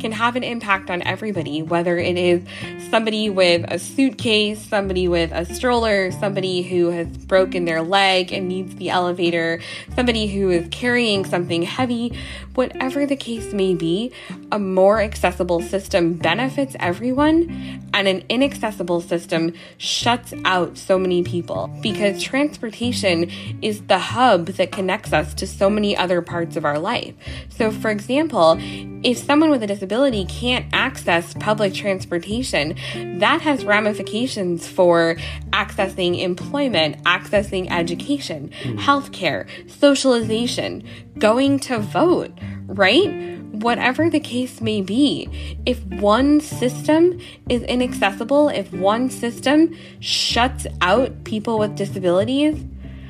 can 0.00 0.12
have 0.12 0.36
an 0.36 0.44
impact 0.44 0.90
on 0.90 1.02
everybody, 1.02 1.62
whether 1.62 1.98
it 1.98 2.16
is 2.16 2.42
somebody 2.90 3.30
with 3.30 3.64
a 3.68 3.78
suitcase, 3.78 4.60
somebody 4.60 5.08
with 5.08 5.30
a 5.32 5.44
stroller, 5.44 6.10
somebody 6.10 6.62
who 6.62 6.90
has 6.90 7.06
broken 7.08 7.64
their 7.64 7.82
leg 7.82 8.32
and 8.32 8.48
needs 8.48 8.74
the 8.76 8.90
elevator, 8.90 9.60
somebody 9.94 10.26
who 10.26 10.50
is 10.50 10.66
carrying 10.70 11.24
something 11.24 11.62
heavy, 11.62 12.16
whatever 12.54 13.06
the 13.06 13.16
case 13.16 13.52
may 13.52 13.74
be, 13.74 14.12
a 14.50 14.58
more 14.58 15.00
accessible 15.00 15.60
system 15.60 16.14
benefits 16.14 16.74
everyone 16.80 17.87
And 17.98 18.06
an 18.06 18.22
inaccessible 18.28 19.00
system 19.00 19.54
shuts 19.76 20.32
out 20.44 20.78
so 20.78 21.00
many 21.00 21.24
people 21.24 21.68
because 21.82 22.22
transportation 22.22 23.28
is 23.60 23.82
the 23.88 23.98
hub 23.98 24.46
that 24.46 24.70
connects 24.70 25.12
us 25.12 25.34
to 25.34 25.48
so 25.48 25.68
many 25.68 25.96
other 25.96 26.22
parts 26.22 26.54
of 26.54 26.64
our 26.64 26.78
life. 26.78 27.12
So, 27.48 27.72
for 27.72 27.90
example, 27.90 28.56
if 29.02 29.18
someone 29.18 29.50
with 29.50 29.64
a 29.64 29.66
disability 29.66 30.26
can't 30.26 30.66
access 30.72 31.34
public 31.34 31.74
transportation, 31.74 32.76
that 33.18 33.40
has 33.40 33.64
ramifications 33.64 34.68
for 34.68 35.16
accessing 35.50 36.20
employment, 36.20 37.02
accessing 37.02 37.68
education, 37.68 38.52
mm. 38.62 38.78
healthcare, 38.78 39.48
socialization, 39.68 40.84
going 41.18 41.58
to 41.58 41.80
vote, 41.80 42.30
right? 42.68 43.37
Whatever 43.62 44.08
the 44.10 44.20
case 44.20 44.60
may 44.60 44.80
be, 44.80 45.28
if 45.66 45.82
one 45.84 46.40
system 46.40 47.20
is 47.48 47.62
inaccessible, 47.62 48.48
if 48.48 48.72
one 48.72 49.10
system 49.10 49.76
shuts 50.00 50.66
out 50.80 51.24
people 51.24 51.58
with 51.58 51.76
disabilities, 51.76 52.64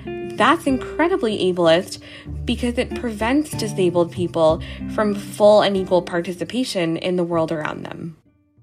that's 0.05 0.67
incredibly 0.67 1.53
ableist 1.53 2.01
because 2.45 2.79
it 2.79 2.95
prevents 2.95 3.51
disabled 3.51 4.13
people 4.13 4.63
from 4.95 5.15
full 5.15 5.63
and 5.63 5.77
equal 5.77 6.01
participation 6.01 6.97
in 6.97 7.17
the 7.17 7.25
world 7.25 7.51
around 7.51 7.83
them. 7.83 8.17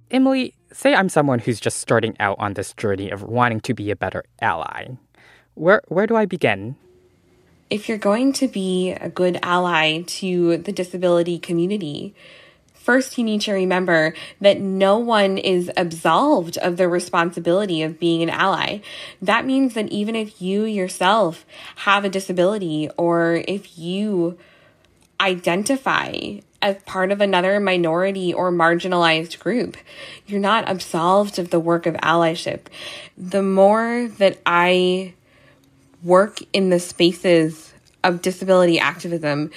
Emily, 0.09 0.53
say 0.71 0.95
I'm 0.95 1.09
someone 1.09 1.39
who's 1.39 1.59
just 1.59 1.79
starting 1.79 2.15
out 2.19 2.37
on 2.39 2.53
this 2.53 2.73
journey 2.73 3.09
of 3.09 3.23
wanting 3.23 3.59
to 3.61 3.73
be 3.73 3.91
a 3.91 3.95
better 3.95 4.23
ally. 4.41 4.87
Where 5.55 5.81
where 5.87 6.07
do 6.07 6.15
I 6.15 6.25
begin? 6.25 6.75
If 7.69 7.89
you're 7.89 7.97
going 7.97 8.33
to 8.33 8.47
be 8.47 8.91
a 8.91 9.09
good 9.09 9.39
ally 9.41 10.01
to 10.01 10.57
the 10.57 10.71
disability 10.71 11.39
community, 11.39 12.13
first 12.73 13.17
you 13.17 13.23
need 13.23 13.41
to 13.41 13.53
remember 13.53 14.13
that 14.39 14.59
no 14.59 14.97
one 14.99 15.37
is 15.37 15.71
absolved 15.75 16.57
of 16.59 16.77
the 16.77 16.87
responsibility 16.87 17.81
of 17.81 17.99
being 17.99 18.21
an 18.21 18.29
ally. 18.29 18.79
That 19.21 19.45
means 19.45 19.73
that 19.73 19.89
even 19.89 20.15
if 20.15 20.41
you 20.41 20.65
yourself 20.65 21.45
have 21.77 22.05
a 22.05 22.09
disability 22.09 22.89
or 22.97 23.43
if 23.47 23.77
you 23.77 24.37
identify 25.19 26.39
as 26.61 26.81
part 26.83 27.11
of 27.11 27.21
another 27.21 27.59
minority 27.59 28.33
or 28.33 28.51
marginalized 28.51 29.39
group, 29.39 29.77
you're 30.27 30.39
not 30.39 30.69
absolved 30.69 31.39
of 31.39 31.49
the 31.49 31.59
work 31.59 31.85
of 31.85 31.95
allyship. 31.95 32.61
The 33.17 33.43
more 33.43 34.07
that 34.17 34.39
I 34.45 35.13
work 36.05 36.37
in 36.53 36.69
the 36.69 36.79
spaces 36.79 37.73
of 38.03 38.21
disability 38.21 38.79
activism, 38.79 39.51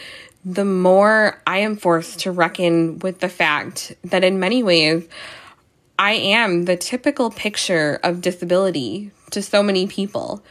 the 0.45 0.65
more 0.65 1.41
I 1.47 1.59
am 1.59 1.77
forced 1.77 2.21
to 2.21 2.33
reckon 2.33 2.99
with 3.01 3.21
the 3.21 3.29
fact 3.29 3.95
that 4.05 4.25
in 4.25 4.41
many 4.41 4.63
ways, 4.63 5.07
I 5.99 6.13
am 6.13 6.65
the 6.65 6.77
typical 6.77 7.31
picture 7.31 8.01
of 8.03 8.23
disability 8.23 9.11
to 9.31 9.43
so 9.43 9.63
many 9.63 9.87
people. 9.87 10.43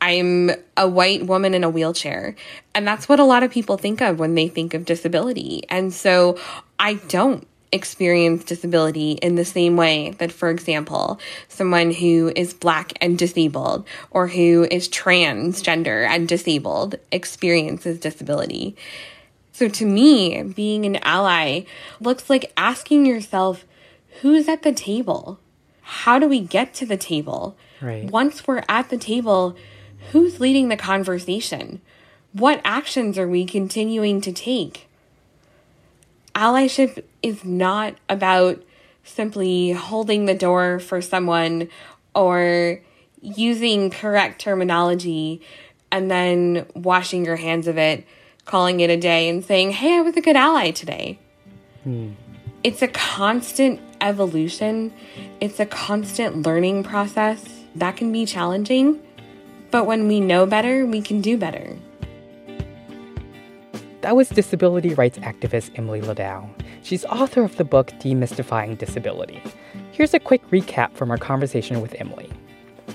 I'm 0.00 0.50
a 0.76 0.88
white 0.88 1.26
woman 1.26 1.52
in 1.52 1.64
a 1.64 1.70
wheelchair. 1.70 2.36
And 2.74 2.86
that's 2.86 3.08
what 3.08 3.18
a 3.18 3.24
lot 3.24 3.42
of 3.42 3.50
people 3.50 3.76
think 3.76 4.00
of 4.00 4.18
when 4.18 4.34
they 4.34 4.48
think 4.48 4.72
of 4.72 4.84
disability. 4.84 5.64
And 5.68 5.92
so 5.92 6.38
I 6.78 6.94
don't 6.94 7.46
experience 7.72 8.44
disability 8.44 9.12
in 9.12 9.34
the 9.36 9.44
same 9.44 9.76
way 9.76 10.10
that, 10.18 10.32
for 10.32 10.50
example, 10.50 11.20
someone 11.48 11.90
who 11.92 12.32
is 12.34 12.52
black 12.52 12.92
and 13.00 13.18
disabled 13.18 13.86
or 14.10 14.28
who 14.28 14.66
is 14.70 14.88
transgender 14.88 16.06
and 16.06 16.28
disabled 16.28 16.96
experiences 17.12 17.98
disability. 17.98 18.76
So 19.52 19.68
to 19.68 19.84
me, 19.84 20.42
being 20.42 20.84
an 20.86 20.96
ally 21.02 21.62
looks 22.00 22.30
like 22.30 22.52
asking 22.56 23.06
yourself, 23.06 23.64
who's 24.20 24.48
at 24.48 24.62
the 24.62 24.72
table? 24.72 25.38
How 25.82 26.18
do 26.18 26.28
we 26.28 26.40
get 26.40 26.72
to 26.74 26.86
the 26.86 26.96
table? 26.96 27.56
Right. 27.80 28.10
Once 28.10 28.46
we're 28.46 28.64
at 28.68 28.90
the 28.90 28.98
table, 28.98 29.56
who's 30.12 30.40
leading 30.40 30.68
the 30.68 30.76
conversation? 30.76 31.80
What 32.32 32.60
actions 32.64 33.18
are 33.18 33.28
we 33.28 33.44
continuing 33.44 34.20
to 34.20 34.32
take? 34.32 34.88
Allyship 36.34 37.02
is 37.22 37.44
not 37.44 37.94
about 38.08 38.62
simply 39.04 39.72
holding 39.72 40.26
the 40.26 40.34
door 40.34 40.78
for 40.78 41.00
someone 41.00 41.68
or 42.14 42.80
using 43.20 43.90
correct 43.90 44.40
terminology 44.40 45.42
and 45.90 46.10
then 46.10 46.66
washing 46.74 47.24
your 47.24 47.36
hands 47.36 47.66
of 47.66 47.76
it, 47.76 48.06
calling 48.44 48.80
it 48.80 48.90
a 48.90 48.96
day, 48.96 49.28
and 49.28 49.44
saying, 49.44 49.72
Hey, 49.72 49.96
I 49.96 50.00
was 50.00 50.16
a 50.16 50.20
good 50.20 50.36
ally 50.36 50.70
today. 50.70 51.18
Hmm. 51.84 52.12
It's 52.62 52.82
a 52.82 52.88
constant 52.88 53.80
evolution, 54.00 54.92
it's 55.40 55.60
a 55.60 55.66
constant 55.66 56.46
learning 56.46 56.84
process 56.84 57.64
that 57.74 57.96
can 57.96 58.12
be 58.12 58.26
challenging. 58.26 59.00
But 59.70 59.84
when 59.84 60.08
we 60.08 60.20
know 60.20 60.46
better, 60.46 60.84
we 60.84 61.00
can 61.00 61.20
do 61.20 61.38
better. 61.38 61.78
That 64.02 64.16
was 64.16 64.30
disability 64.30 64.94
rights 64.94 65.18
activist 65.18 65.72
Emily 65.74 66.00
Ladau. 66.00 66.48
She's 66.82 67.04
author 67.04 67.44
of 67.44 67.56
the 67.56 67.64
book 67.64 67.88
Demystifying 67.98 68.78
Disability. 68.78 69.42
Here's 69.92 70.14
a 70.14 70.18
quick 70.18 70.42
recap 70.50 70.94
from 70.94 71.10
our 71.10 71.18
conversation 71.18 71.82
with 71.82 71.94
Emily. 71.98 72.30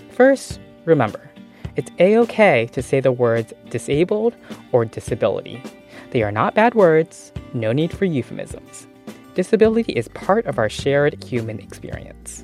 First, 0.10 0.60
remember, 0.86 1.30
it's 1.76 1.92
a 2.00 2.18
okay 2.18 2.68
to 2.72 2.82
say 2.82 3.02
the 3.02 3.12
words 3.12 3.54
disabled 3.70 4.36
or 4.72 4.84
disability. 4.84 5.62
They 6.10 6.24
are 6.24 6.32
not 6.32 6.56
bad 6.56 6.74
words, 6.74 7.32
no 7.54 7.72
need 7.72 7.96
for 7.96 8.06
euphemisms. 8.06 8.88
Disability 9.36 9.94
is 9.94 10.08
part 10.10 10.48
of 10.48 10.58
our 10.58 10.70
shared 10.70 11.24
human 11.24 11.60
experience. 11.60 12.44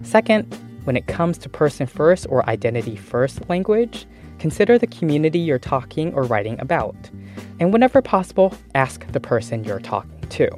Second, 0.00 0.50
when 0.84 0.96
it 0.96 1.08
comes 1.08 1.36
to 1.38 1.48
person 1.50 1.86
first 1.86 2.26
or 2.30 2.48
identity 2.48 2.96
first 2.96 3.46
language, 3.50 4.06
consider 4.42 4.76
the 4.76 4.88
community 4.88 5.38
you're 5.38 5.56
talking 5.56 6.12
or 6.14 6.24
writing 6.24 6.60
about. 6.60 6.96
And 7.60 7.72
whenever 7.72 8.02
possible, 8.02 8.52
ask 8.74 9.06
the 9.12 9.20
person 9.20 9.62
you're 9.62 9.78
talking 9.78 10.20
to. 10.30 10.50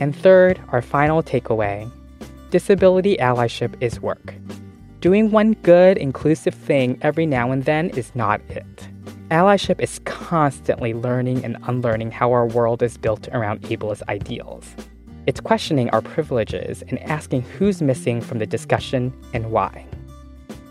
And 0.00 0.16
third, 0.16 0.58
our 0.70 0.80
final 0.80 1.22
takeaway 1.22 1.88
disability 2.48 3.18
allyship 3.18 3.74
is 3.82 4.00
work. 4.00 4.34
Doing 5.00 5.30
one 5.30 5.52
good, 5.62 5.98
inclusive 5.98 6.54
thing 6.54 6.98
every 7.02 7.26
now 7.26 7.52
and 7.52 7.64
then 7.66 7.90
is 7.90 8.10
not 8.16 8.40
it. 8.48 8.88
Allyship 9.30 9.78
is 9.78 10.00
constantly 10.06 10.94
learning 10.94 11.44
and 11.44 11.58
unlearning 11.64 12.10
how 12.10 12.32
our 12.32 12.46
world 12.46 12.82
is 12.82 12.96
built 12.96 13.28
around 13.28 13.60
ableist 13.64 14.02
ideals. 14.08 14.64
It's 15.26 15.40
questioning 15.40 15.90
our 15.90 16.00
privileges 16.00 16.82
and 16.88 16.98
asking 17.00 17.42
who's 17.42 17.82
missing 17.82 18.22
from 18.22 18.38
the 18.38 18.46
discussion 18.46 19.12
and 19.34 19.52
why. 19.52 19.84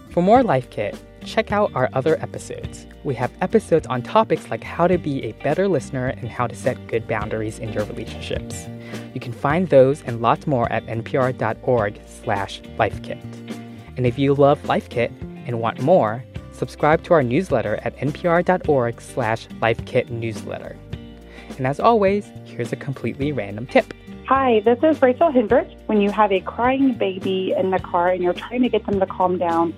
For 0.10 0.24
more 0.24 0.42
Life 0.42 0.70
Kit, 0.72 1.00
check 1.26 1.52
out 1.52 1.72
our 1.76 1.90
other 1.94 2.22
episodes. 2.22 2.86
We 3.04 3.16
have 3.16 3.32
episodes 3.42 3.88
on 3.88 4.02
topics 4.02 4.50
like 4.50 4.64
how 4.64 4.88
to 4.88 4.98
be 4.98 5.24
a 5.24 5.32
better 5.44 5.68
listener 5.68 6.08
and 6.08 6.28
how 6.28 6.48
to 6.48 6.56
set 6.56 6.88
good 6.88 7.08
boundaries 7.08 7.60
in 7.60 7.72
your 7.72 7.86
relationships. 7.86 8.68
You 9.14 9.20
can 9.20 9.34
find 9.34 9.70
those 9.70 10.04
and 10.04 10.22
lots 10.22 10.48
more 10.48 10.72
at 10.72 10.86
npr.org 10.86 12.02
slash 12.06 12.62
lifekit. 12.78 13.22
And 13.98 14.06
if 14.06 14.18
you 14.18 14.34
love 14.34 14.62
LifeKit 14.64 15.12
and 15.48 15.60
want 15.60 15.82
more, 15.82 16.24
subscribe 16.52 17.04
to 17.04 17.14
our 17.14 17.24
newsletter 17.24 17.80
at 17.84 17.96
npr.org 17.98 19.02
slash 19.02 19.48
lifekitnewsletter. 19.48 20.78
And 21.58 21.68
as 21.68 21.80
always, 21.80 22.32
here's 22.46 22.72
a 22.72 22.78
completely 22.78 23.32
random 23.32 23.68
tip. 23.68 23.94
Hi, 24.30 24.62
this 24.64 24.78
is 24.84 25.02
Rachel 25.02 25.32
Hendricks. 25.32 25.74
When 25.88 26.02
you 26.02 26.12
have 26.12 26.32
a 26.32 26.40
crying 26.40 26.94
baby 26.94 27.52
in 27.58 27.72
the 27.72 27.80
car 27.80 28.10
and 28.10 28.24
you're 28.24 28.34
trying 28.34 28.62
to 28.62 28.70
get 28.70 28.86
them 28.86 29.00
to 29.00 29.08
calm 29.08 29.40
down, 29.40 29.74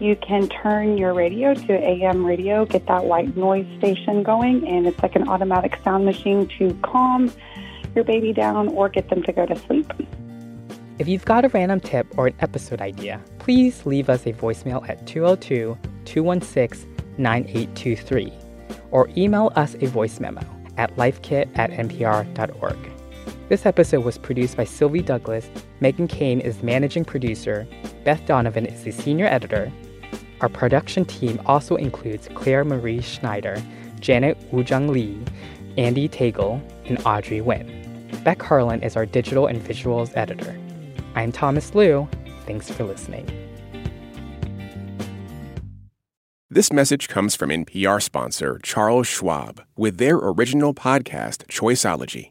you 0.00 0.16
can 0.16 0.48
turn 0.48 0.98
your 0.98 1.14
radio 1.14 1.54
to 1.54 1.72
AM 1.72 2.24
radio, 2.24 2.64
get 2.64 2.86
that 2.86 3.04
white 3.04 3.36
noise 3.36 3.66
station 3.78 4.22
going, 4.22 4.66
and 4.66 4.86
it's 4.86 5.02
like 5.02 5.16
an 5.16 5.28
automatic 5.28 5.78
sound 5.82 6.04
machine 6.04 6.48
to 6.58 6.78
calm 6.82 7.32
your 7.94 8.04
baby 8.04 8.32
down 8.32 8.68
or 8.68 8.88
get 8.88 9.08
them 9.08 9.22
to 9.22 9.32
go 9.32 9.46
to 9.46 9.56
sleep. 9.56 9.92
If 10.98 11.08
you've 11.08 11.24
got 11.24 11.44
a 11.44 11.48
random 11.48 11.80
tip 11.80 12.06
or 12.18 12.28
an 12.28 12.34
episode 12.40 12.80
idea, 12.80 13.20
please 13.38 13.84
leave 13.84 14.08
us 14.08 14.26
a 14.26 14.32
voicemail 14.32 14.86
at 14.88 15.06
202 15.06 15.76
216 16.04 16.96
9823 17.18 18.32
or 18.90 19.08
email 19.16 19.52
us 19.56 19.74
a 19.80 19.86
voice 19.86 20.20
memo 20.20 20.40
at 20.76 20.94
lifekit 20.96 21.48
at 21.58 21.70
npr.org. 21.70 22.76
This 23.48 23.64
episode 23.64 24.04
was 24.04 24.18
produced 24.18 24.56
by 24.56 24.64
Sylvie 24.64 25.02
Douglas, 25.02 25.48
Meghan 25.80 26.08
Keane 26.08 26.40
is 26.40 26.62
managing 26.62 27.04
producer, 27.04 27.66
Beth 28.04 28.24
Donovan 28.26 28.66
is 28.66 28.82
the 28.82 28.90
senior 28.90 29.26
editor, 29.26 29.72
our 30.40 30.48
production 30.48 31.04
team 31.04 31.40
also 31.46 31.76
includes 31.76 32.28
Clare 32.34 32.64
Marie 32.64 33.00
Schneider, 33.00 33.62
Janet 34.00 34.38
Woojeong 34.52 34.90
Lee, 34.90 35.18
Andee 35.76 36.10
Tagle, 36.10 36.60
and 36.86 36.98
Audrey 37.06 37.40
Nguyen. 37.40 38.24
Beck 38.24 38.42
Harlan 38.42 38.82
is 38.82 38.96
our 38.96 39.06
digital 39.06 39.46
and 39.46 39.60
visuals 39.62 40.14
editor. 40.16 40.58
I'm 41.14 41.32
Thomas 41.32 41.74
Lu. 41.74 42.08
Thanks 42.44 42.70
for 42.70 42.84
listening. 42.84 43.26
This 46.48 46.72
message 46.72 47.08
comes 47.08 47.34
from 47.34 47.50
NPR 47.50 48.00
sponsor 48.00 48.60
Charles 48.62 49.06
Schwab 49.06 49.62
with 49.76 49.98
their 49.98 50.16
original 50.16 50.72
podcast, 50.74 51.46
Choiceology. 51.48 52.30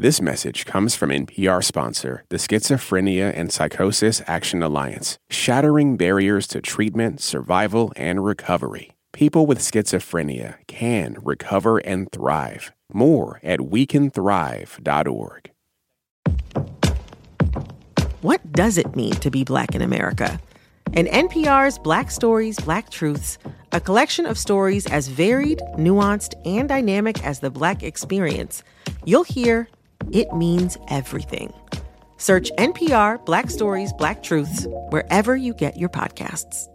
This 0.00 0.22
message 0.22 0.64
comes 0.64 0.96
from 0.96 1.10
NPR 1.10 1.62
sponsor, 1.62 2.24
the 2.30 2.38
Schizophrenia 2.38 3.36
and 3.36 3.52
Psychosis 3.52 4.22
Action 4.26 4.62
Alliance, 4.62 5.18
shattering 5.28 5.98
barriers 5.98 6.46
to 6.46 6.62
treatment, 6.62 7.20
survival, 7.20 7.92
and 7.96 8.24
recovery. 8.24 8.92
People 9.12 9.44
with 9.44 9.58
schizophrenia 9.58 10.54
can 10.66 11.18
recover 11.22 11.76
and 11.76 12.10
thrive. 12.12 12.72
More 12.90 13.40
at 13.42 13.58
wecanthrive.org. 13.60 15.50
What 18.22 18.52
does 18.52 18.78
it 18.78 18.96
mean 18.96 19.12
to 19.16 19.30
be 19.30 19.44
Black 19.44 19.74
in 19.74 19.82
America? 19.82 20.40
In 20.94 21.08
NPR's 21.08 21.78
Black 21.78 22.10
Stories, 22.10 22.58
Black 22.58 22.88
Truths, 22.88 23.36
a 23.72 23.80
collection 23.82 24.24
of 24.24 24.38
stories 24.38 24.86
as 24.86 25.08
varied, 25.08 25.60
nuanced, 25.76 26.32
and 26.46 26.70
dynamic 26.70 27.22
as 27.22 27.40
the 27.40 27.50
Black 27.50 27.82
experience, 27.82 28.62
you'll 29.04 29.24
hear 29.24 29.68
it 30.12 30.32
means 30.32 30.76
everything. 30.88 31.52
Search 32.16 32.50
NPR 32.58 33.24
Black 33.24 33.50
Stories, 33.50 33.92
Black 33.94 34.22
Truths 34.22 34.66
wherever 34.90 35.36
you 35.36 35.54
get 35.54 35.76
your 35.76 35.88
podcasts. 35.88 36.68